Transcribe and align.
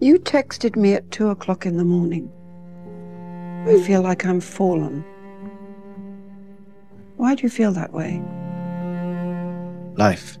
You 0.00 0.20
texted 0.20 0.76
me 0.76 0.94
at 0.94 1.10
two 1.10 1.28
o'clock 1.28 1.66
in 1.66 1.76
the 1.76 1.84
morning. 1.84 2.30
I 3.66 3.82
feel 3.84 4.00
like 4.00 4.24
I'm 4.24 4.40
fallen. 4.40 5.04
Why 7.16 7.34
do 7.34 7.42
you 7.42 7.48
feel 7.48 7.72
that 7.72 7.92
way? 7.92 8.22
Life. 9.96 10.38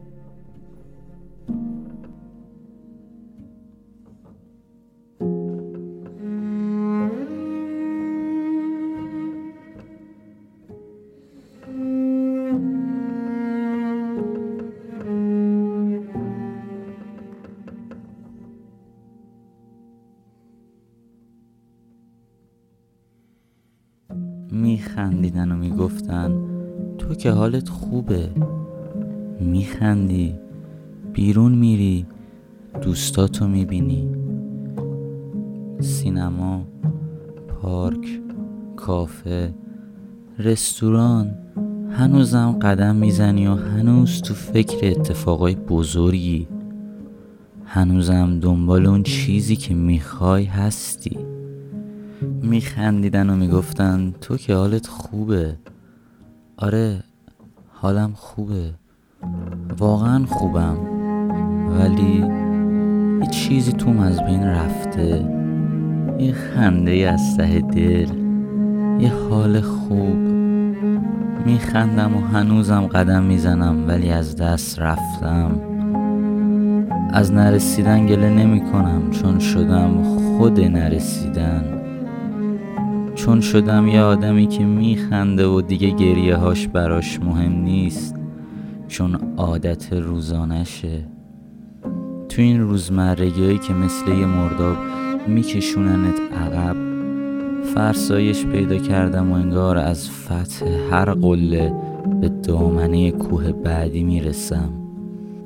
میخندیدن 24.52 25.52
و 25.52 25.56
می‌گفتن 25.56 26.32
تو 26.98 27.14
که 27.14 27.30
حالت 27.30 27.68
خوبه. 27.68 28.30
میخندی 29.40 30.34
بیرون 31.12 31.54
میری 31.54 32.06
دوستاتو 32.82 33.48
می‌بینی. 33.48 34.08
سینما 35.80 36.64
پارک 37.48 38.20
کافه 38.76 39.54
رستوران 40.38 41.34
هنوزم 41.90 42.58
قدم 42.62 42.96
می‌زنی 42.96 43.46
و 43.46 43.54
هنوز 43.54 44.22
تو 44.22 44.34
فکر 44.34 44.90
اتفاقای 44.90 45.54
بزرگی. 45.54 46.48
هنوزم 47.64 48.40
دنبال 48.40 48.86
اون 48.86 49.02
چیزی 49.02 49.56
که 49.56 49.74
می‌خوای 49.74 50.44
هستی. 50.44 51.18
میخندیدن 52.42 53.30
و 53.30 53.36
می‌گفتن 53.36 54.14
تو 54.20 54.36
که 54.36 54.54
حالت 54.54 54.86
خوبه. 54.86 55.56
آره 56.56 57.02
حالم 57.72 58.12
خوبه. 58.14 58.70
واقعا 59.78 60.26
خوبم. 60.26 60.76
ولی 61.78 62.24
یه 63.20 63.26
چیزی 63.30 63.72
توم 63.72 63.98
از 63.98 64.22
بین 64.22 64.42
رفته. 64.42 65.34
یه 66.18 66.32
خنده 66.32 66.92
از 66.92 67.36
ته 67.36 67.60
دل. 67.60 68.08
یه 69.00 69.12
حال 69.30 69.60
خوب. 69.60 70.16
میخندم 71.46 72.16
و 72.16 72.20
هنوزم 72.20 72.86
قدم 72.86 73.22
می‌زنم 73.22 73.88
ولی 73.88 74.10
از 74.10 74.36
دست 74.36 74.78
رفتم. 74.78 75.60
از 77.12 77.32
نرسیدن 77.32 78.06
گله 78.06 78.30
نمی 78.30 78.60
کنم 78.60 79.10
چون 79.10 79.38
شدم 79.38 80.02
خود 80.02 80.60
نرسیدن. 80.60 81.77
چون 83.18 83.40
شدم 83.40 83.88
یه 83.88 84.00
آدمی 84.00 84.46
که 84.46 84.64
میخنده 84.64 85.46
و 85.46 85.60
دیگه 85.60 85.90
گریه 85.90 86.36
هاش 86.36 86.68
براش 86.68 87.20
مهم 87.20 87.52
نیست 87.52 88.14
چون 88.88 89.18
عادت 89.36 89.92
روزانشه 89.92 91.06
تو 92.28 92.42
این 92.42 92.60
روزمرگی 92.60 93.58
که 93.58 93.72
مثل 93.72 94.08
یه 94.08 94.26
مرداب 94.26 94.76
میکشوننت 95.28 96.20
عقب 96.36 96.76
فرسایش 97.74 98.46
پیدا 98.46 98.78
کردم 98.78 99.32
و 99.32 99.34
انگار 99.34 99.78
از 99.78 100.10
فتح 100.10 100.66
هر 100.90 101.14
قله 101.14 101.72
به 102.20 102.28
دامنه 102.28 103.10
کوه 103.10 103.52
بعدی 103.52 104.02
می‌رسم. 104.02 104.70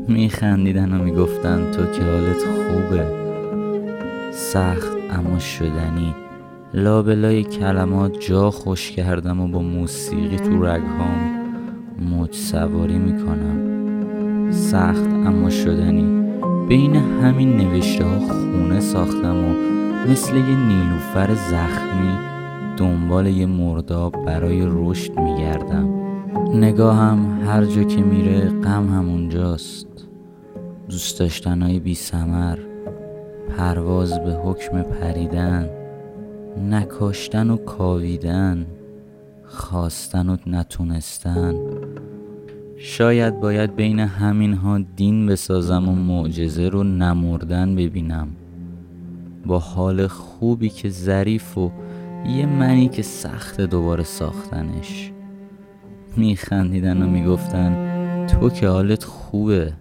میخندیدن 0.09 1.01
و 1.01 1.05
می‌گفتن 1.05 1.71
تو 1.71 1.83
که 1.83 2.03
حالت 2.03 2.45
خوبه. 2.45 3.07
سخت 4.33 4.93
اما 5.11 5.39
شدنی. 5.39 6.22
لابلای 6.75 7.43
کلمات 7.43 8.21
جا 8.21 8.51
خوش 8.51 8.91
کردم 8.91 9.41
و 9.41 9.49
با 9.49 9.63
موسیقی 9.63 10.37
تو 10.37 10.63
رگهام 10.63 11.33
موج 11.99 12.35
سواری 12.35 12.99
می‌کنم. 12.99 14.51
سخت 14.51 15.09
اما 15.11 15.51
شدنی. 15.51 16.23
بین 16.69 16.97
همین 16.97 17.57
نوشته 17.57 18.05
ها 18.05 18.19
خونه 18.19 18.81
ساختم 18.81 19.45
و 19.45 19.55
مثل 20.11 20.37
یه 20.37 20.67
نیلوفر 20.67 21.35
زخمی 21.35 22.19
دنبال 22.77 23.27
یه 23.27 23.47
مرداب 23.47 24.25
برای 24.27 24.63
رشد 24.67 25.21
میگردم. 25.21 25.89
نگاهم 26.55 27.41
هر 27.47 27.65
جا 27.65 27.83
که 27.83 28.01
میره 28.01 28.49
غم 28.49 28.89
همونجاست 28.89 30.09
دوست 30.89 31.21
داشتنهای 31.21 31.81
بی 31.81 31.95
سمر 31.95 32.59
پرواز 33.57 34.25
به 34.25 34.33
حکم 34.33 34.83
پریدن. 34.83 35.82
نکاشتن 36.59 37.51
و 37.51 37.57
کاویدن 37.57 38.67
خواستن 39.45 40.29
و 40.29 40.37
نتونستن. 40.47 41.55
شاید 42.77 43.41
باید 43.41 43.77
بین 43.77 43.99
همین 43.99 44.55
ها 44.55 44.79
دین 44.97 45.27
بسازم 45.27 45.89
و 45.89 45.93
معجزه 45.93 46.69
رو 46.69 46.83
نمردن 46.83 47.77
ببینم. 47.77 48.29
با 49.47 49.59
حال 49.59 50.07
خوبی 50.07 50.69
که 50.69 50.89
ظریف 50.89 51.59
و 51.59 51.71
یه 52.27 52.47
منی 52.47 52.89
که 52.89 53.03
سخت 53.03 53.61
دوباره 53.61 54.05
ساختنش. 54.05 55.13
میخندیدن 56.17 57.03
و 57.03 57.07
می‌گفتن 57.07 58.27
تو 58.27 58.51
که 58.51 58.69
حالت 58.69 59.05
خوبه. 59.05 59.73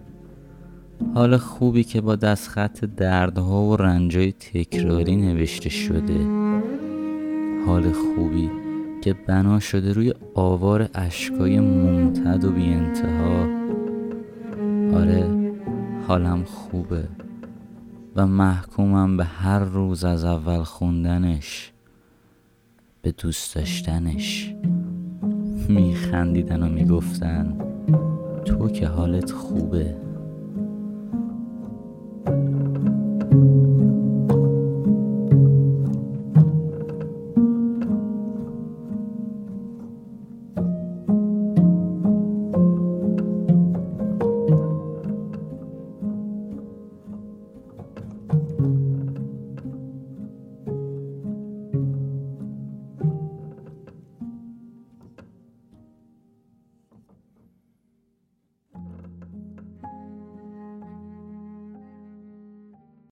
حال 1.14 1.36
خوبی 1.36 1.84
که 1.84 2.00
با 2.00 2.16
دستخط 2.16 2.84
دردها 2.84 3.62
و 3.62 3.76
رنجای 3.76 4.32
تکراری 4.32 5.16
نوشته 5.16 5.68
شده. 5.68 6.26
حال 7.66 7.92
خوبی 7.92 8.50
که 9.02 9.14
بنا 9.26 9.60
شده 9.60 9.92
روی 9.92 10.14
آوار 10.34 10.88
اشکای 10.94 11.60
ممتد 11.60 12.44
و 12.44 12.52
بی 12.52 12.64
انتها 12.64 13.46
آره 14.98 15.52
حالم 16.08 16.44
خوبه 16.44 17.08
و 18.16 18.26
محکومم 18.26 19.16
به 19.16 19.24
هر 19.24 19.58
روز 19.58 20.04
از 20.04 20.24
اول 20.24 20.62
خوندنش 20.62 21.72
به 23.02 23.12
دوست 23.12 23.54
داشتنش. 23.54 24.54
میخندیدن 25.68 26.62
و 26.62 26.68
می‌گفتن 26.68 27.58
تو 28.44 28.68
که 28.68 28.86
حالت 28.86 29.30
خوبه. 29.30 29.96